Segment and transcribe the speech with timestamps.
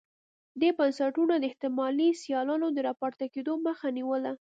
[0.59, 4.31] دې بنسټونو د احتمالي سیالانو د راپورته کېدو مخه نیوله.